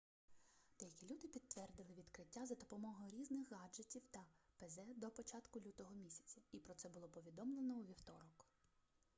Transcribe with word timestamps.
деякі 0.79 1.07
люди 1.07 1.27
підтвердили 1.27 1.93
відкриття 1.93 2.45
за 2.45 2.55
допомогою 2.55 3.09
різних 3.11 3.51
гаджутів 3.51 4.01
та 4.11 4.23
пз 4.57 4.79
до 4.95 5.11
початку 5.11 5.59
лютого 5.59 5.95
місяця 5.95 6.39
і 6.51 6.59
про 6.59 6.73
це 6.73 6.89
було 6.89 7.07
повідомлено 7.09 7.73
у 7.73 7.83
вівторок 7.85 8.45